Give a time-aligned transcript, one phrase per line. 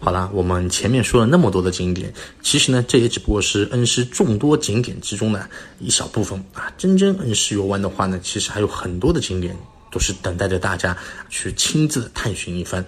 [0.00, 5.50] 好啦，我们前面说了那么多的景点，其实呢，这也只不过是恩施众多景点之中的
[5.80, 6.72] 一小部分啊。
[6.78, 9.56] 真正恩施游玩的话呢，其实还有很多的景点
[9.98, 10.96] 是等待着大家
[11.28, 12.84] 去亲自探寻一番。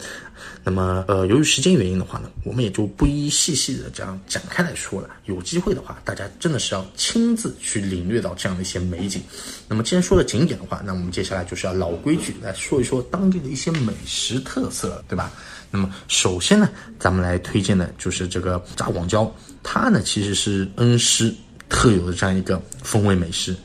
[0.63, 5.09] 那么，呃，由于时间原因的话呢，我们也就不一一细细的这样展开来说了。
[5.25, 9.23] 有机会的话，大家真的是要亲自去领略到这样的一些美景。
[9.69, 15.33] 那么，既然说了景点的话，那我们接下来就是要老规矩来说一说当地的一些美食特色，对吧？
[15.71, 16.69] 那么，首先呢，
[16.99, 21.35] 咱们来推荐的就是这个炸广椒，它呢其实是恩施
[21.71, 23.57] 特有的这样一个风味美食。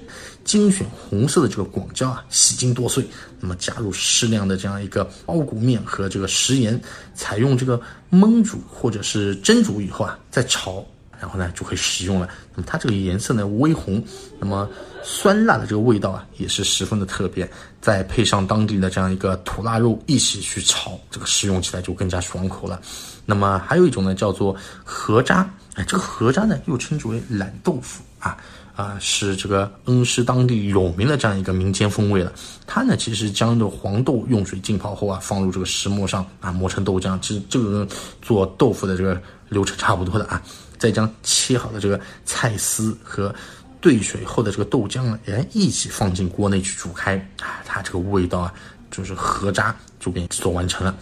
[0.46, 3.06] 精选红色的这个广椒啊，洗净剁碎，
[3.40, 6.80] 那么加入适量的这样一个包谷面和这个食盐，
[7.16, 7.82] 采用这个
[8.12, 10.86] 焖煮或者是蒸煮以后啊，再炒，
[11.20, 12.30] 然后呢就可以食用了。
[12.54, 14.02] 那么它这个颜色呢微红，
[14.40, 14.70] 那么
[15.04, 17.50] 酸辣的这个味道啊也是十分的特别，
[17.82, 22.80] 再配上当地的这样一个土腊肉一起去炒，这个食用起来就更加爽口了。
[23.26, 28.38] 那么还有一种呢叫做河渣，哎，这个河渣呢又称之为懒豆腐啊。
[28.76, 32.30] 啊，是这个恩施当地有名的这样一个民间风味了。
[32.68, 37.18] 它呢，其实将这黄豆用水浸泡后啊，放入这个石磨上啊，磨成豆浆。
[37.22, 40.42] 其实这个跟做豆腐的这个流程差不多的啊。
[40.78, 43.34] 再将切好的这个菜丝和
[43.80, 48.54] 兑水后的这个豆浆呢，哎，一起放进锅内去煮开啊，它这个味道啊，
[48.92, 50.94] 就是合渣就给做完成了。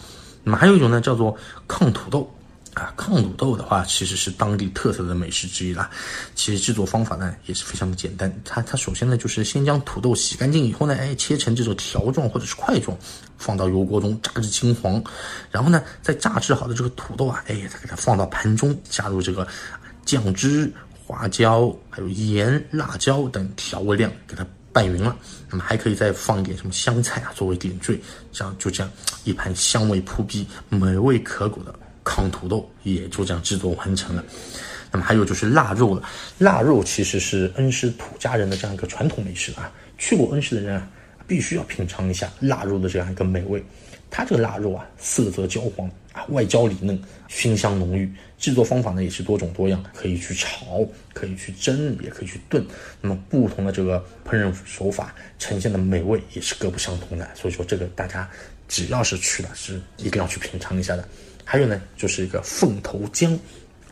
[0.44, 1.36] 那么还有一种呢，叫做
[1.66, 2.32] 炕土豆。
[2.74, 5.88] 啊，炕土豆的话，其实是当地特色的美食之一啦。
[6.34, 8.32] 其实制作方法呢也是非常的简单。
[8.44, 12.96] 它它首先呢就是先将土豆洗干净以后呢，哎切成这种条状或者是块状，
[13.38, 15.02] 放到油锅中炸至金黄。
[15.52, 19.46] 然后呢，在炸制好的这个土豆啊，哎再给它放到盘中，加入这个
[20.04, 20.68] 酱汁、
[21.06, 25.16] 花椒、还有盐、辣椒等调味料，给它拌匀了。
[25.48, 28.00] 那么还可以再放一点什么香菜啊作为点缀，
[28.32, 31.72] 这样就这样一盘香味扑鼻、美味可口的。
[32.04, 34.24] 炕土豆也就这样制作完成了。
[34.92, 36.02] 那么还有就是腊肉了，
[36.38, 39.72] 腊肉其实是恩施土家人的这样一个传统美食啊。
[39.98, 40.88] 去过恩施的人啊，
[41.26, 43.64] 必须要品尝一下腊肉的这样一个美味。
[44.10, 48.12] 它这个腊肉啊，色泽焦黄啊，外焦里嫩，熏香浓郁。
[48.38, 52.64] 制作方法呢也是多种多样，可以去炒，可以去蒸，也可以去炖。
[53.00, 57.28] 那么不同的这个烹饪手法呈现的美味也是各不相同的。
[57.34, 58.28] 所以说这个大家
[58.68, 61.08] 只要是去了，是一定要去品尝一下的。
[61.44, 63.38] 还有呢，就是一个凤头姜，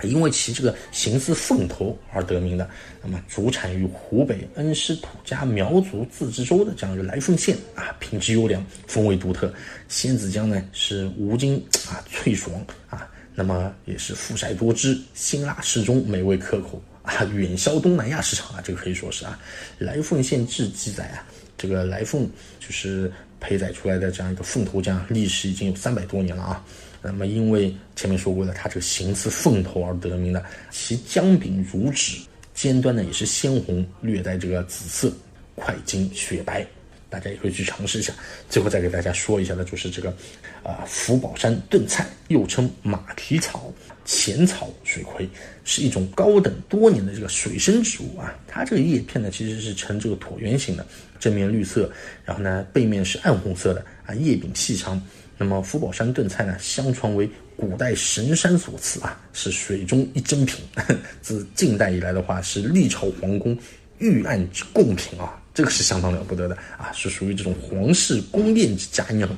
[0.02, 2.68] 因为其这个形似凤头而得名的。
[3.02, 9.52] 那么主产于湖北恩施土家苗族自治州的这样一个来凤县啊，品质优良，风味独特。
[9.88, 19.38] 仙子姜呢是无筋啊，脆爽啊，那么也是富晒多汁，辛辣适中，美味可口啊，远销东南亚市场啊，这个可以说是啊。
[19.78, 21.26] 来凤县志记载啊，
[21.58, 22.28] 这个来凤
[22.60, 23.12] 就是
[23.42, 26.64] 培载出来的这样一个凤头姜，历史已经有三百多年了啊。
[27.02, 32.18] 那么，因为前面说过了，它这个形似凤头而得名的，其姜柄如纸，
[32.54, 35.12] 尖端呢也是鲜红，略带这个紫色，
[35.56, 36.64] 块茎雪白，
[37.10, 38.14] 大家也可以去尝试一下。
[38.48, 40.14] 最后再给大家说一下的就是这个，
[40.62, 43.71] 啊，福宝山炖菜，又称马蹄草、
[44.04, 45.28] 浅草水葵，
[45.64, 48.34] 是一种高等多年的这个水生植物啊。
[48.46, 50.86] 它这个叶片呢其实是呈这个椭圆形的，
[51.18, 51.90] 正面绿色，
[52.24, 55.00] 然后呢背面是暗红色的啊，叶柄细长。
[55.38, 60.64] 那么福宝山炖菜呢，相传为古代神山所赐啊，是水中一珍品。
[61.20, 63.58] 自近代以来的话，是历朝皇宫
[63.98, 69.28] 御案之贡品啊，这个是相当了不得的啊，是属于这种皇室宫殿之佳酿。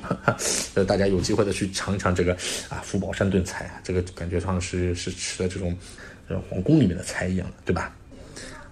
[0.73, 2.33] 呃，大家有机会的去尝一尝这个
[2.69, 5.75] 啊福宝山炖菜啊，这个感觉上是是吃的这种
[6.27, 7.93] 呃皇宫里面的菜一样的，对吧？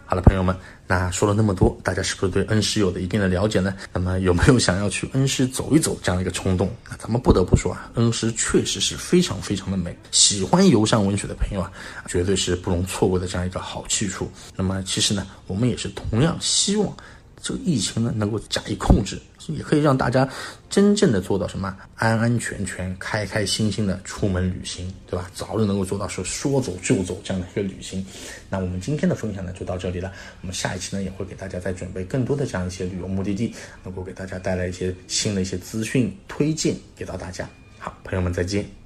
[0.06, 0.56] 好了，朋友们，
[0.86, 3.74] 那说了那么多，大家是不是对恩施有的一定的了解呢？
[3.92, 6.70] 那么有没有想要去恩施走一走这样的一个冲动？
[6.90, 9.98] 那咱们不得不说啊，恩施确实是非常非常的美。
[10.12, 11.72] 喜欢游山玩水的朋友啊，
[12.08, 14.30] 绝对是不容错过的这样一个好去处。
[14.56, 16.96] 那么其实呢，我们也是同样希望。
[17.44, 20.26] 这个疫情呢，能够加以控制，也可以让大家
[20.70, 25.30] 真正的做到什么安安全全、开开心心的出门旅行，对吧？
[25.36, 28.04] 早日能够做到说说走就走这样的一个旅行。
[28.50, 30.10] 那我们今天的分享呢，就到这里了。
[30.40, 33.54] 我们下一期呢，也会给大家再准备更多的这样一些旅游目的地，
[33.84, 37.46] 能够给大家带来一些新的一些资讯推荐给到大家。
[37.78, 38.83] 好，朋友们再见。